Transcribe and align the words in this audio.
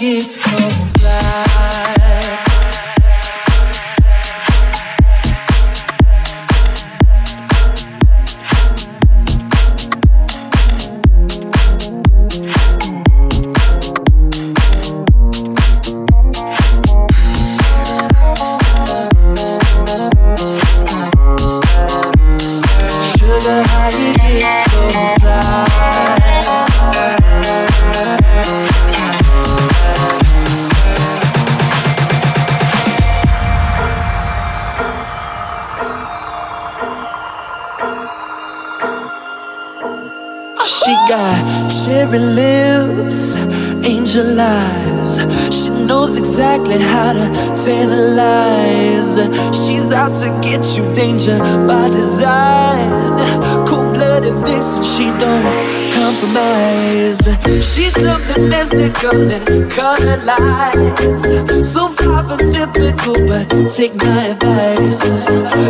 It's 0.00 0.42
so 0.42 0.50
fly. 0.50 2.37
Mystical 46.68 47.18
and 54.76 54.84
she 54.84 55.10
don't 55.18 55.88
compromise. 55.92 57.20
She's 57.44 57.94
something 57.94 58.48
nasty, 58.48 58.90
coming 58.90 59.68
color 59.70 60.16
lights. 60.24 61.22
So 61.68 61.88
far 61.88 62.24
from 62.24 62.38
typical, 62.38 63.16
but 63.26 63.70
take 63.70 63.94
my 63.96 64.26
advice. 64.28 65.24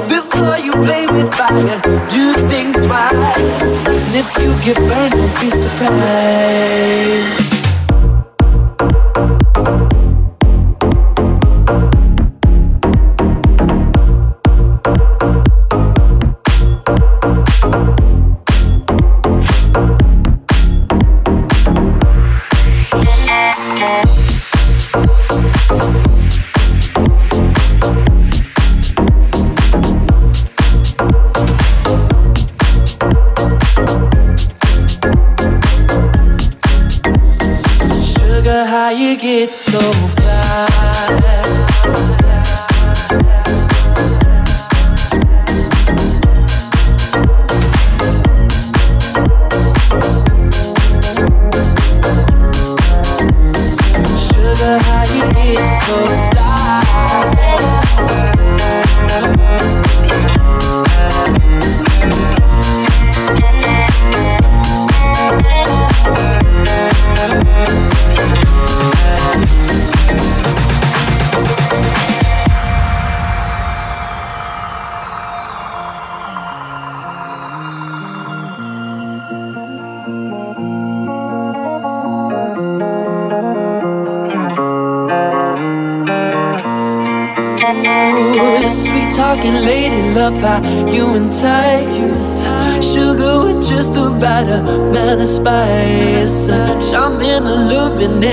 Before 0.09 0.59
you 0.59 0.73
play 0.73 1.07
with 1.07 1.33
fire, 1.35 1.81
do 2.09 2.33
think 2.49 2.77
twice. 2.77 3.79
And 3.87 4.17
if 4.17 4.29
you 4.39 4.55
get 4.65 4.77
burned, 4.77 5.13
don't 5.13 5.41
be 5.41 5.51
surprised. 5.51 7.48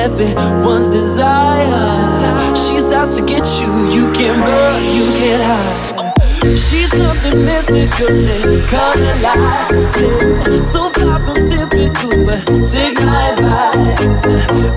Everyone's 0.06 0.90
desire. 0.90 2.56
She's 2.56 2.92
out 2.92 3.14
to 3.14 3.22
get 3.26 3.46
you, 3.60 3.72
you 3.96 4.12
can't 4.14 4.40
run, 4.40 4.84
you 4.84 5.06
can't 5.20 5.44
hide. 5.50 6.14
She's 6.46 6.92
something 6.92 7.44
mystical 7.44 8.14
and 8.14 8.62
color 8.70 9.16
lights. 9.26 10.70
So 10.72 10.90
far 10.92 11.18
from 11.26 11.42
typical, 11.50 12.26
but 12.26 12.46
take 12.70 12.98
my 13.02 13.34
advice. 13.34 14.22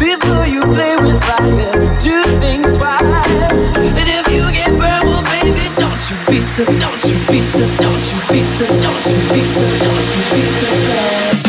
Before 0.00 0.46
you 0.46 0.62
play 0.72 0.96
with 0.96 1.20
fire, 1.24 1.72
do 2.00 2.16
think 2.40 2.64
twice. 2.64 3.62
And 3.98 4.08
if 4.18 4.26
you 4.32 4.44
get 4.52 4.70
burned, 4.80 5.04
well, 5.08 5.22
baby, 5.28 5.77
don't 6.08 6.20
you 6.20 6.38
be 6.38 6.42
so, 6.42 6.64
don't 6.64 7.04
you 7.04 7.14
be 7.30 7.42
so, 7.42 7.58
don't 7.82 7.92
you 7.92 8.32
be 8.32 8.42
so, 8.42 8.66
don't 8.80 9.06
you 9.06 9.18
be 9.30 9.44
so, 9.44 9.60
don't 9.84 10.16
you 10.16 10.36
be 10.36 11.42
so. 11.42 11.47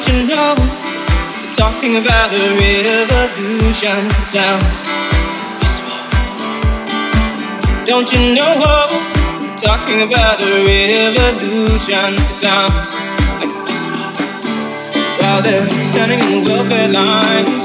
Don't 0.00 0.14
you 0.14 0.34
know? 0.34 0.54
We're 0.56 1.54
talking 1.56 1.96
about 1.98 2.32
a 2.32 2.56
revolution 2.56 4.08
sounds 4.24 4.80
this. 5.60 5.80
Don't 7.84 8.10
you 8.10 8.34
know? 8.34 8.56
We're 8.56 9.58
talking 9.58 10.00
about 10.00 10.40
a 10.40 10.64
revolution 10.64 12.16
sounds 12.32 12.88
like 13.36 13.52
this. 13.66 13.84
While 15.20 15.42
they're 15.42 15.68
standing 15.82 16.20
in 16.20 16.44
the 16.44 16.48
welfare 16.48 16.88
lines, 16.88 17.64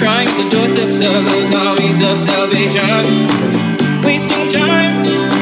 crying 0.00 0.26
at 0.26 0.36
the 0.42 0.50
doorsteps 0.50 0.98
of 0.98 1.24
those 1.30 1.54
armies 1.54 2.02
of 2.02 2.18
salvation, 2.18 3.06
wasting 4.02 4.50
time 4.50 5.41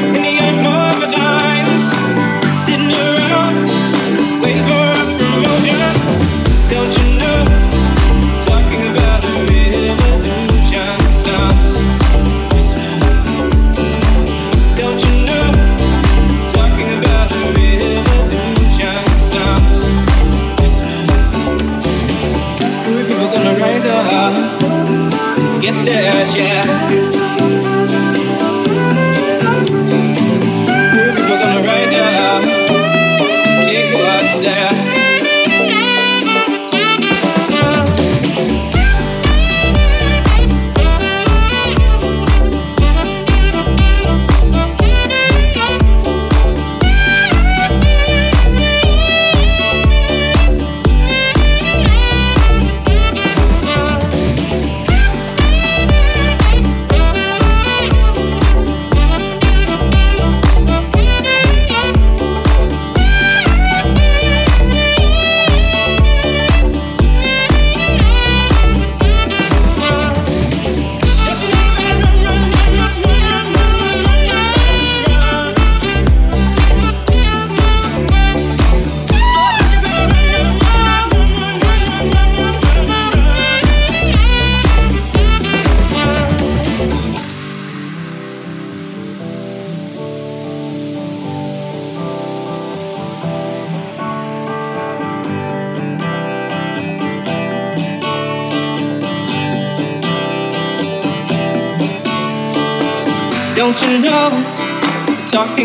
get 25.85 26.35
yeah. 26.35 27.00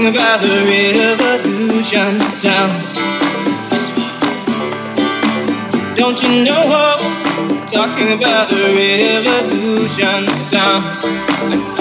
song 0.07 0.15
about 0.15 0.41
the 0.41 0.49
revolution 0.49 2.21
sounds. 2.37 2.95
Don't 5.97 6.23
you 6.23 6.45
know? 6.45 6.97
Talking 7.67 8.13
about 8.13 8.49
the 8.51 8.73
revolution 8.75 10.27
sounds. 10.45 11.76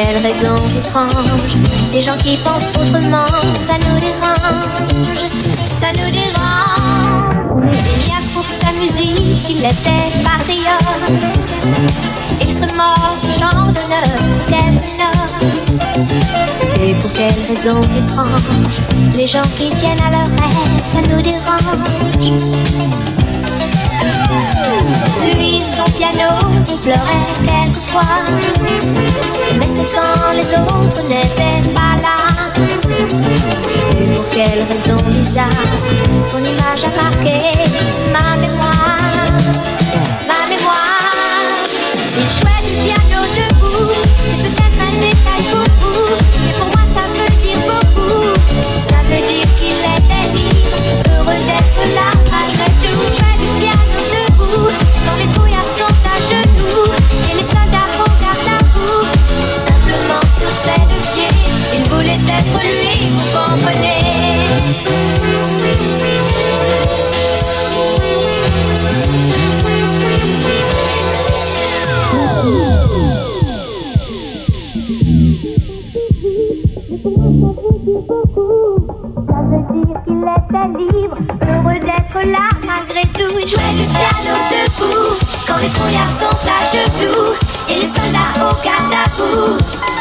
quelle 0.00 0.18
raison 0.18 0.56
étrange 0.78 1.56
Les 1.92 2.00
gens 2.00 2.16
qui 2.16 2.36
pensent 2.38 2.70
autrement, 2.70 3.26
ça 3.58 3.74
nous 3.74 4.00
dérange, 4.00 5.24
ça 5.74 5.88
nous 5.92 6.10
dérange. 6.10 7.72
Il 7.72 8.08
y 8.08 8.12
a 8.12 8.20
pour 8.32 8.44
sa 8.44 8.72
musique, 8.72 9.50
il 9.50 9.58
était 9.58 10.08
patriote. 10.24 11.12
Il 12.40 12.52
se 12.52 12.66
mort 12.76 13.16
genre 13.38 13.72
de 13.72 13.80
Et 16.82 16.94
pour 16.94 17.12
quelle 17.12 17.40
raison 17.48 17.80
étrange 17.98 18.80
Les 19.14 19.26
gens 19.26 19.48
qui 19.56 19.68
tiennent 19.68 20.00
à 20.00 20.10
leur 20.10 20.26
rêve, 20.26 20.82
ça 20.84 21.00
nous 21.02 21.20
dérange. 21.20 22.32
Lui, 25.34 25.60
son 25.60 25.90
piano, 25.92 26.30
il 26.68 26.76
pleurait 26.78 27.29
quelquefois. 27.50 28.16
Mais 29.58 29.68
c'est 29.74 29.88
quand 29.94 30.32
les 30.34 30.50
autres 30.58 31.02
n'étaient 31.08 31.68
pas 31.74 31.94
là. 32.06 32.18
Et 34.00 34.06
pour 34.14 34.28
quelle 34.30 34.62
raison 34.70 34.96
bizarre, 35.08 35.72
son 36.24 36.38
image 36.38 36.84
a 36.84 37.02
marqué 37.02 37.36
ma 38.12 38.36
mémoire? 38.36 39.28
Ma 40.28 40.40
mémoire. 40.48 40.90
Être 62.38 62.60
lui, 62.62 63.10
vous 63.10 63.28
comprenez. 63.32 64.00
libre, 80.78 81.18
heureux 81.42 81.78
d'être 81.80 82.26
là 82.26 82.50
malgré 82.64 83.02
tout. 83.12 83.34
Jouer 83.46 83.72
du 83.78 83.86
piano 83.88 84.34
debout, 84.50 85.16
quand 85.46 85.58
les 85.62 85.70
trouillards 85.70 86.12
sont 86.12 86.36
à 86.46 86.66
genoux, 86.66 87.34
et 87.68 87.74
les 87.74 87.86
soldats 87.86 88.34
au 88.36 88.54
garde. 88.64 88.90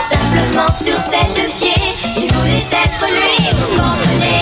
Simplement 0.09 0.73
sur 0.73 0.99
ses 0.99 1.25
deux 1.35 1.49
pieds, 1.57 1.81
il 2.17 2.33
voulait 2.33 2.57
être 2.57 3.05
lui, 3.13 3.49
vous 3.51 3.69
comprenez. 3.75 4.39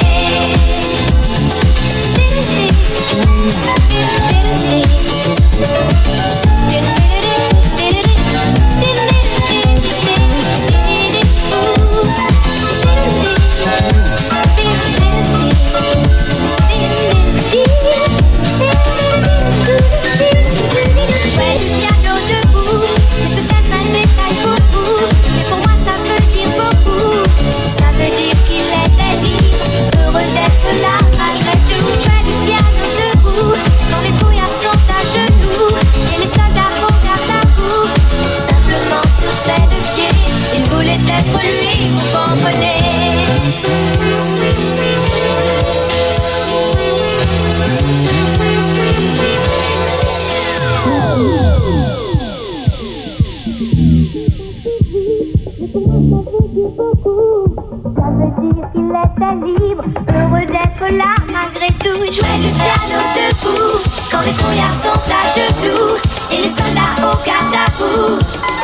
Il 58.79 58.83
est 58.83 59.59
libre, 59.59 59.85
heureux 60.07 60.45
d'être 60.45 60.85
là 60.95 61.15
malgré 61.31 61.67
tout. 61.79 61.97
Jouait 61.97 62.41
du 62.43 62.51
piano 62.53 62.99
debout, 63.15 63.81
quand 64.11 64.21
les 64.21 64.33
trouillards 64.33 64.75
sont 64.75 64.99
à 65.11 65.27
genoux, 65.27 65.97
et 66.31 66.37
les 66.37 66.49
soldats 66.49 66.95
au 66.99 67.15
garde 67.25 67.55
à 67.55 67.67
vous. 67.71 68.19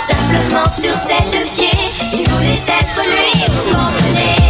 Simplement 0.08 0.69
sur 0.71 0.93
ses 0.93 1.23
deux 1.32 1.47
pieds, 1.56 1.80
il 2.13 2.30
voulait 2.30 2.54
être 2.54 3.02
lui, 3.10 3.32
vous 3.47 3.65
comprenez. 3.71 4.43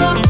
Feeling 0.00 0.29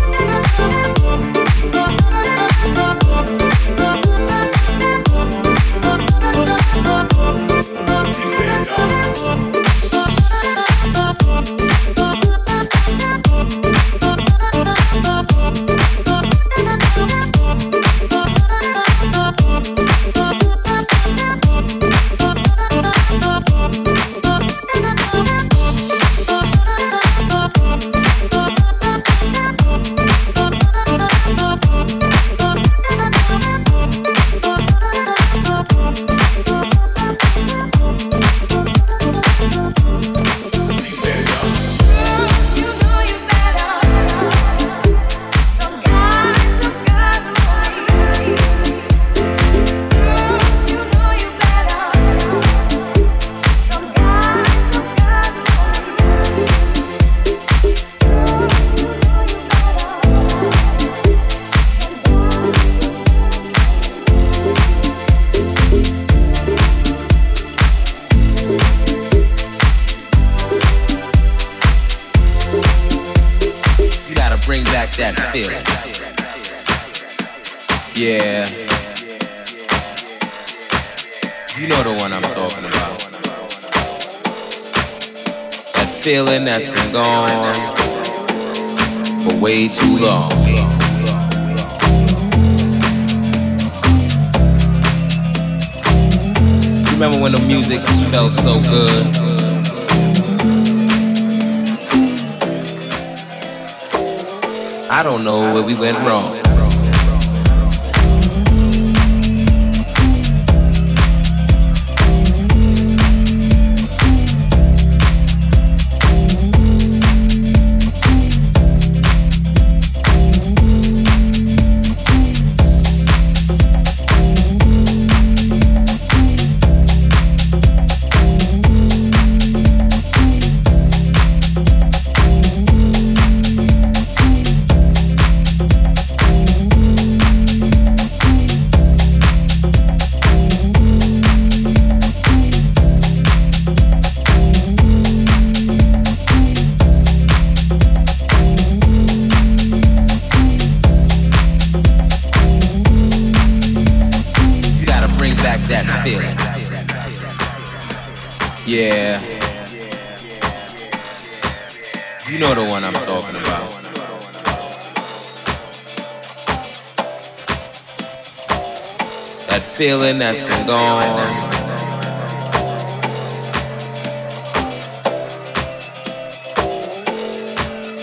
feeling 169.80 170.18
that's 170.18 170.42
been 170.42 170.66
gone. 170.66 171.00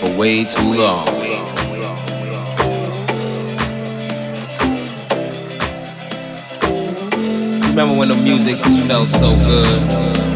For 0.00 0.18
way 0.18 0.44
too 0.44 0.74
long. 0.74 1.06
Remember 7.68 7.96
when 7.96 8.08
the 8.08 8.20
music 8.24 8.56
felt 8.88 9.06
so 9.06 9.36
good? 9.36 10.27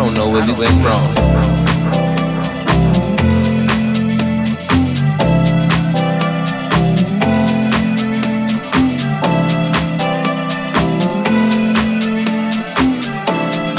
Don't 0.00 0.14
know 0.14 0.30
where 0.30 0.46
we 0.46 0.52
went 0.54 0.82
wrong. 0.82 1.14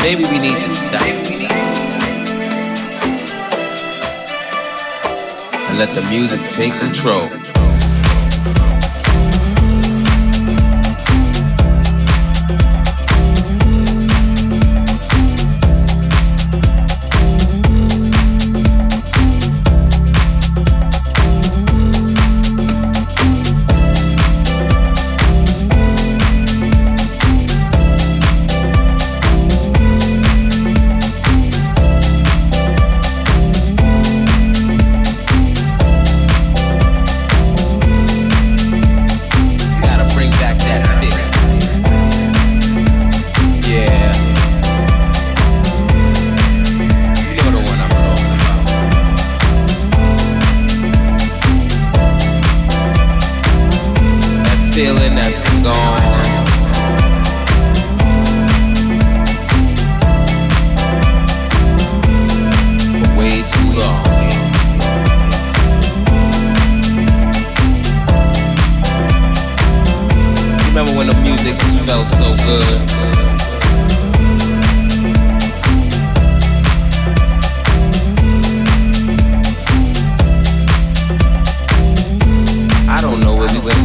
Maybe 0.03 0.23
we 0.29 0.37
need 0.37 0.63
to 0.63 0.69
stop 0.69 1.01
and 5.69 5.77
let 5.79 5.95
the 5.95 6.03
music 6.03 6.39
take 6.51 6.73
control. 6.79 7.40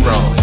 wrong. 0.06 0.35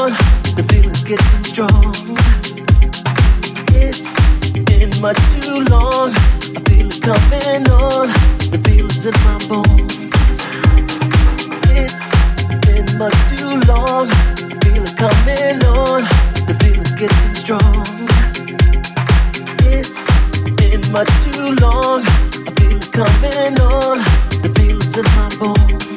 on, 0.00 0.10
the 0.56 0.64
feeling's 0.70 1.04
getting 1.04 1.44
strong. 1.44 1.92
It's 3.84 4.16
been 4.68 4.92
much 5.00 5.20
too 5.34 5.64
long. 5.68 6.10
I 6.56 6.60
feel 6.68 6.88
it 6.88 7.00
coming 7.02 7.64
on, 7.68 8.08
the 8.52 8.60
feeling's 8.64 9.04
in 9.04 9.16
my 9.26 9.36
bones. 9.50 9.96
It's 11.76 12.08
been 12.64 12.88
much 12.98 13.18
too 13.28 13.50
long. 13.68 14.08
I 14.08 14.56
feel 14.64 14.82
it 14.88 14.96
coming 14.96 15.58
on, 15.76 16.00
the 16.48 16.54
feeling's 16.60 16.94
getting 17.02 17.34
strong. 17.34 17.84
It's 19.76 20.04
been 20.60 20.82
much 20.92 21.12
too 21.24 21.46
long. 21.60 22.00
I 22.48 22.52
feel 22.58 22.78
it 22.80 22.92
coming 22.92 23.54
on, 23.60 23.98
the 24.44 24.50
feeling's 24.56 24.96
in 24.96 25.04
my 25.18 25.28
bones. 25.38 25.89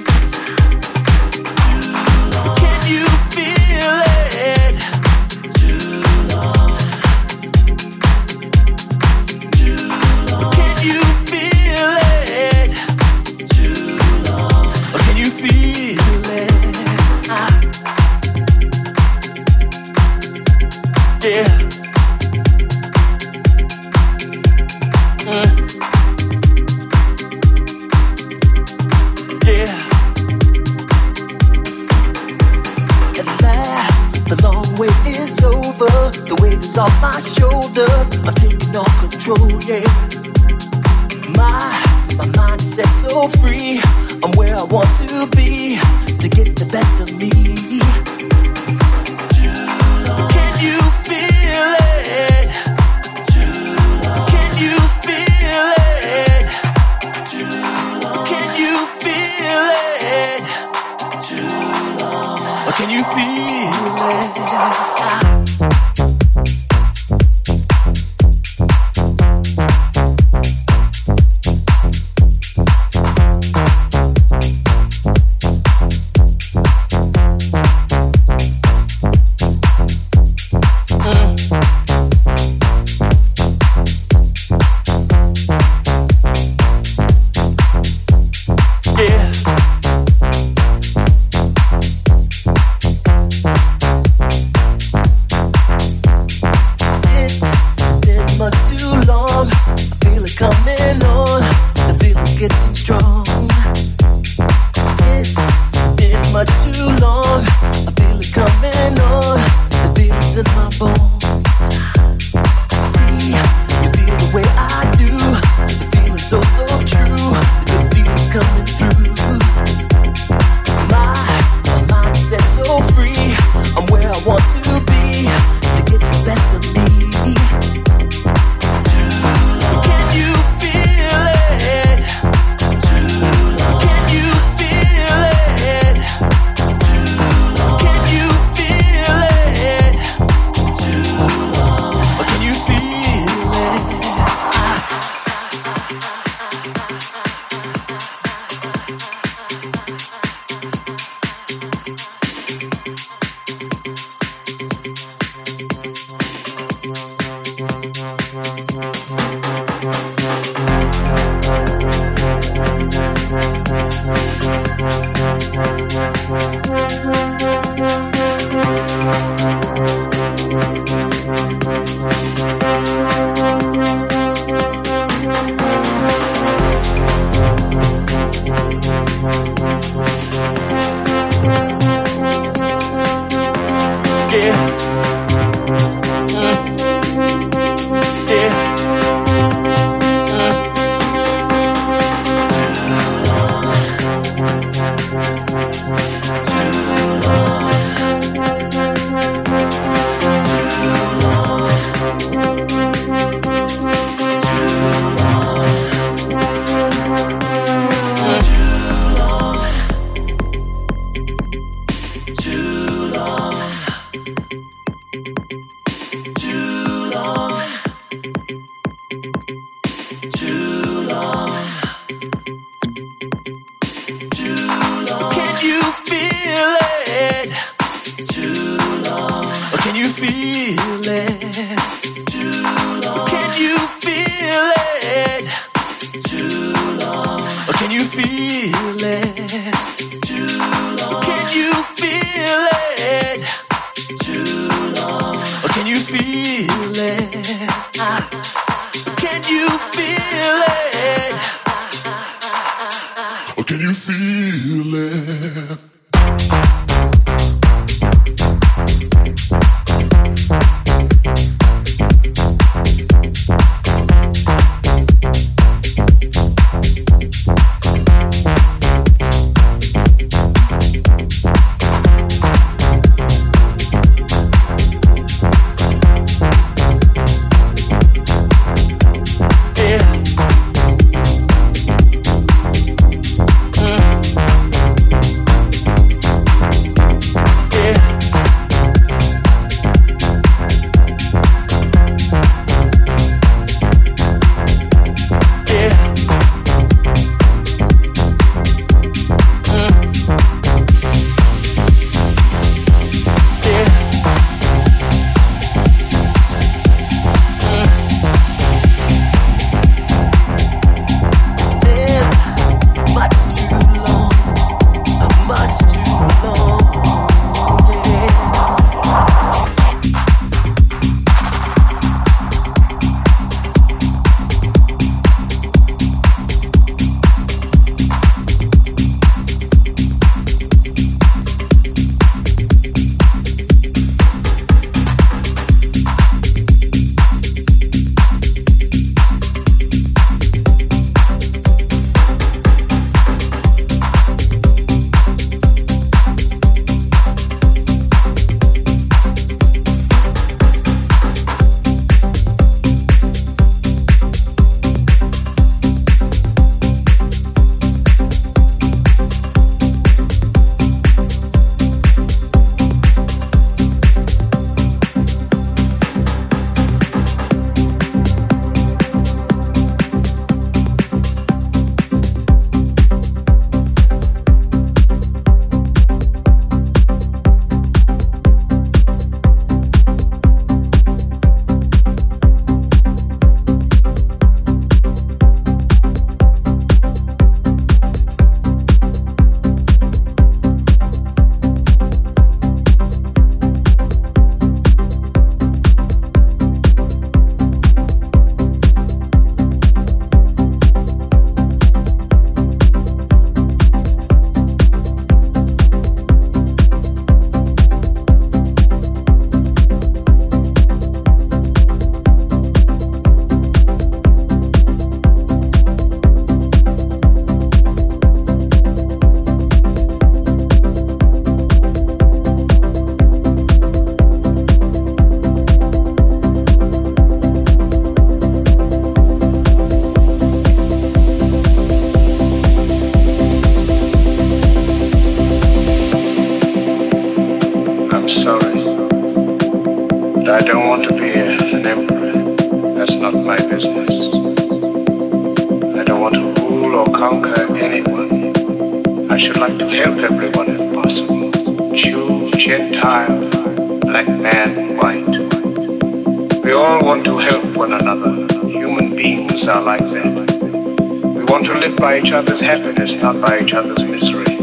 other's 462.54 462.68
happiness, 462.68 463.14
not 463.16 463.42
by 463.42 463.60
each 463.60 463.74
other's 463.74 464.04
misery. 464.04 464.56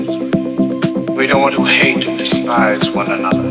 We 1.13 1.27
don't 1.27 1.43
want 1.43 1.57
to 1.57 1.65
hate 1.65 2.05
and 2.05 2.17
despise 2.17 2.89
one 2.91 3.11
another. 3.11 3.49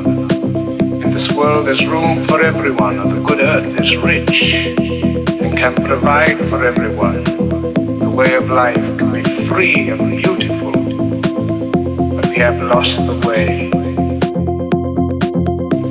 In 1.03 1.11
this 1.11 1.29
world, 1.33 1.67
there's 1.67 1.85
room 1.85 2.25
for 2.25 2.41
everyone, 2.41 2.99
and 2.99 3.11
the 3.11 3.21
good 3.21 3.41
earth 3.41 3.77
is 3.81 3.97
rich 3.97 4.67
and 4.77 5.57
can 5.57 5.75
provide 5.75 6.39
for 6.49 6.63
everyone. 6.63 7.21
The 7.99 8.09
way 8.09 8.35
of 8.35 8.49
life 8.49 8.97
can 8.97 9.11
be 9.11 9.23
free 9.45 9.89
and 9.89 10.11
beautiful, 10.11 10.71
but 12.15 12.29
we 12.29 12.37
have 12.37 12.61
lost 12.61 12.95
the 12.95 13.17
way. 13.27 13.69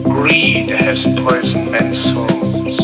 Greed 0.05 0.71
has 0.71 1.05
poisoned 1.05 1.71
men's 1.71 2.03
souls, 2.03 2.79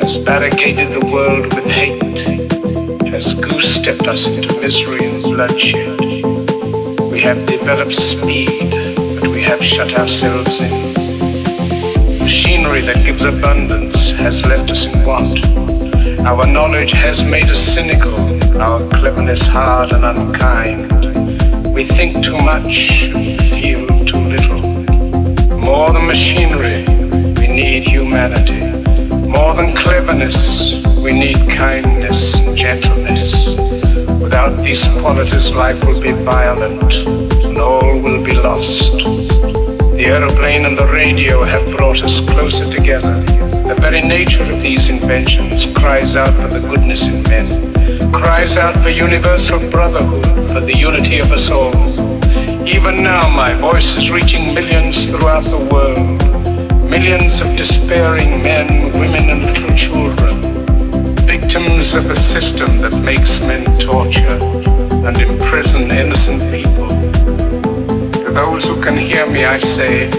has 0.00 0.16
barricaded 0.24 0.98
the 0.98 1.06
world 1.12 1.52
with 1.54 1.66
hate 1.66 2.41
has 3.12 3.34
goose-stepped 3.34 4.08
us 4.08 4.26
into 4.26 4.58
misery 4.58 5.04
and 5.04 5.22
bloodshed. 5.22 6.00
We 7.10 7.20
have 7.20 7.44
developed 7.46 7.94
speed, 7.94 8.70
but 9.20 9.28
we 9.28 9.42
have 9.42 9.62
shut 9.62 9.92
ourselves 9.98 10.58
in. 10.58 10.70
Machinery 12.20 12.80
that 12.80 13.04
gives 13.04 13.22
abundance 13.22 14.12
has 14.12 14.42
left 14.46 14.70
us 14.70 14.86
in 14.86 15.04
want. 15.04 15.44
Our 16.20 16.46
knowledge 16.46 16.92
has 16.92 17.22
made 17.22 17.50
us 17.50 17.60
cynical, 17.60 18.16
our 18.58 18.80
cleverness 18.88 19.46
hard 19.46 19.92
and 19.92 20.06
unkind. 20.06 20.90
We 21.74 21.84
think 21.84 22.24
too 22.24 22.38
much 22.38 23.02
and 23.14 23.38
feel 23.50 23.86
too 24.06 24.24
little. 24.24 24.62
More 25.58 25.92
than 25.92 26.06
machinery, 26.06 26.84
we 27.38 27.46
need 27.46 27.86
humanity. 27.86 28.60
More 29.28 29.52
than 29.54 29.76
cleverness, 29.76 30.81
we 31.02 31.12
need 31.12 31.36
kindness 31.50 32.36
and 32.36 32.56
gentleness. 32.56 33.56
Without 34.22 34.56
these 34.62 34.84
qualities, 35.00 35.50
life 35.50 35.82
will 35.84 36.00
be 36.00 36.12
violent 36.12 36.94
and 37.44 37.58
all 37.58 37.98
will 38.00 38.22
be 38.24 38.34
lost. 38.34 38.92
The 38.92 40.04
aeroplane 40.06 40.64
and 40.64 40.78
the 40.78 40.86
radio 40.86 41.42
have 41.42 41.76
brought 41.76 42.04
us 42.04 42.20
closer 42.30 42.72
together. 42.72 43.20
The 43.66 43.76
very 43.80 44.00
nature 44.00 44.44
of 44.44 44.62
these 44.62 44.88
inventions 44.88 45.66
cries 45.76 46.14
out 46.14 46.34
for 46.34 46.46
the 46.46 46.60
goodness 46.68 47.04
in 47.08 47.24
men, 47.24 48.12
cries 48.12 48.56
out 48.56 48.80
for 48.80 48.88
universal 48.88 49.58
brotherhood, 49.70 50.24
for 50.52 50.60
the 50.60 50.76
unity 50.76 51.18
of 51.18 51.32
us 51.32 51.50
all. 51.50 51.74
Even 52.64 53.02
now, 53.02 53.28
my 53.28 53.54
voice 53.54 53.96
is 53.96 54.12
reaching 54.12 54.54
millions 54.54 55.06
throughout 55.06 55.44
the 55.46 55.68
world 55.72 56.22
millions 56.88 57.40
of 57.40 57.48
despairing 57.56 58.42
men, 58.42 58.92
women, 58.92 59.30
and 59.30 59.46
little 59.46 59.74
children 59.74 60.51
victims 61.52 61.94
of 61.94 62.08
a 62.08 62.16
system 62.16 62.78
that 62.78 62.94
makes 63.04 63.40
men 63.40 63.62
torture 63.78 64.38
and 65.06 65.20
imprison 65.20 65.90
innocent 65.90 66.40
people. 66.50 66.88
To 66.88 68.30
those 68.32 68.64
who 68.64 68.82
can 68.82 68.96
hear 68.96 69.26
me, 69.26 69.44
I 69.44 69.58
say, 69.58 70.10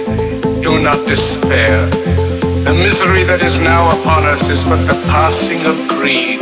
do 0.61 0.79
not 0.79 1.07
despair. 1.07 1.87
The 2.67 2.75
misery 2.75 3.23
that 3.23 3.41
is 3.41 3.59
now 3.59 3.99
upon 3.99 4.25
us 4.25 4.47
is 4.47 4.63
but 4.63 4.85
the 4.85 4.93
passing 5.09 5.65
of 5.65 5.75
greed. 5.87 6.32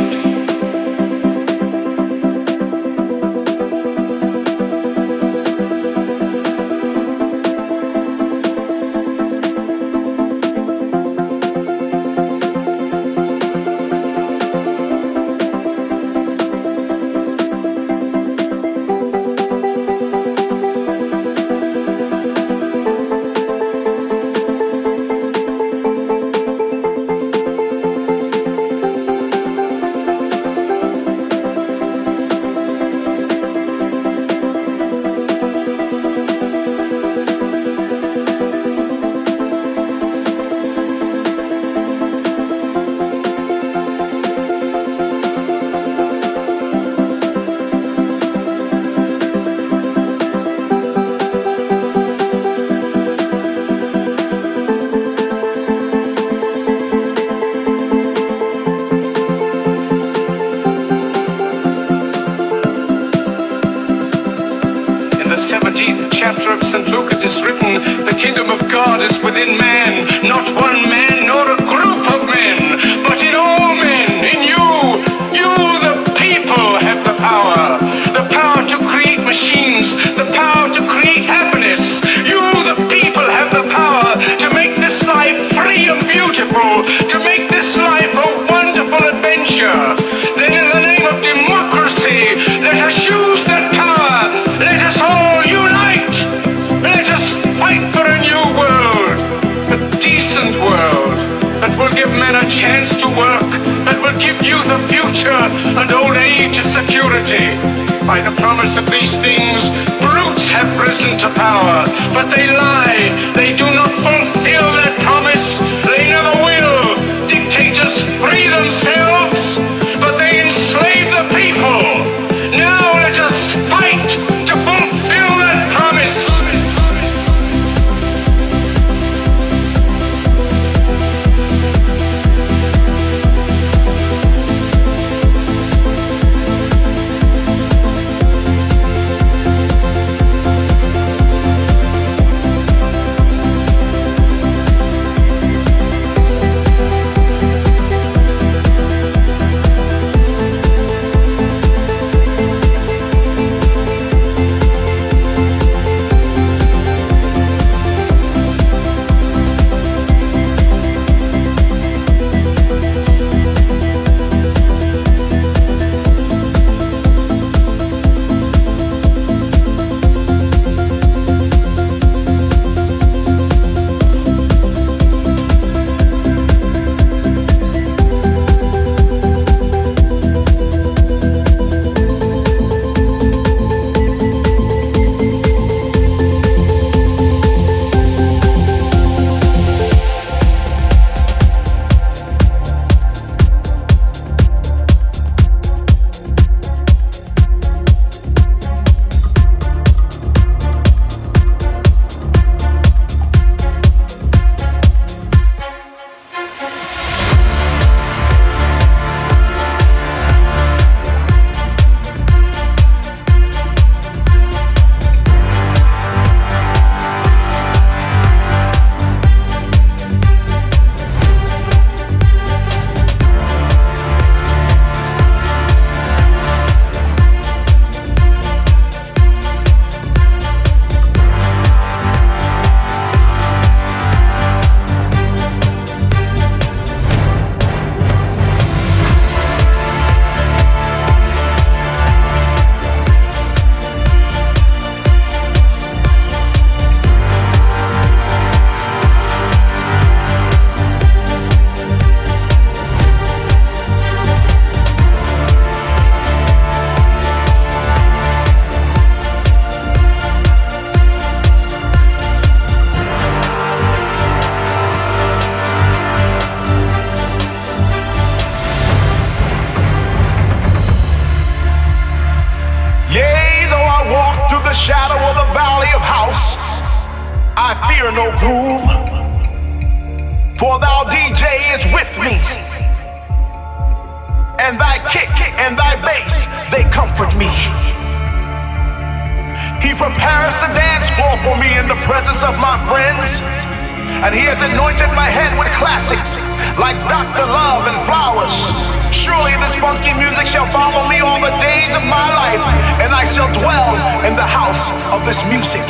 Of 305.14 305.22
this 305.22 305.44
music. 305.46 305.84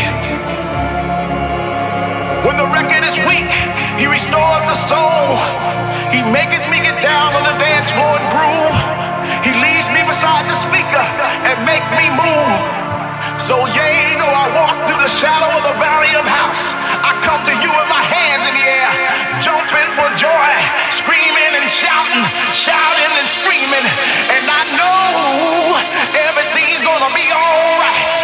When 2.45 2.57
the 2.61 2.69
record 2.69 3.05
is 3.07 3.17
weak, 3.25 3.49
he 3.97 4.05
restores 4.11 4.65
the 4.69 4.77
soul. 4.77 5.39
He 6.13 6.21
maketh 6.29 6.67
me 6.69 6.83
get 6.83 7.01
down 7.01 7.33
on 7.33 7.45
the 7.47 7.57
dance 7.57 7.89
floor 7.95 8.21
and 8.21 8.29
groove. 8.29 8.77
He 9.47 9.53
leads 9.57 9.89
me 9.95 10.05
beside 10.05 10.45
the 10.45 10.59
speaker 10.59 11.05
and 11.49 11.57
make 11.65 11.85
me 11.97 12.11
move. 12.13 12.59
So 13.41 13.57
yea, 13.73 14.19
though 14.21 14.37
I 14.45 14.47
walk 14.61 14.77
through 14.85 15.01
the 15.01 15.09
shadow 15.09 15.49
of 15.57 15.63
the 15.65 15.77
valley 15.81 16.13
of 16.19 16.27
house, 16.29 16.77
I 17.01 17.17
come 17.25 17.41
to 17.49 17.55
you 17.65 17.71
with 17.73 17.89
my 17.89 18.05
hands 18.05 18.45
in 18.45 18.55
the 18.55 18.67
air, 18.67 18.91
jumping 19.41 19.89
for 19.97 20.09
joy, 20.19 20.51
screaming 20.93 21.53
and 21.57 21.69
shouting, 21.71 22.25
shouting 22.53 23.13
and 23.17 23.29
screaming, 23.31 23.87
and 24.37 24.45
I 24.47 24.63
know 24.77 25.81
everything's 26.29 26.85
gonna 26.85 27.13
be 27.17 27.27
alright. 27.33 28.22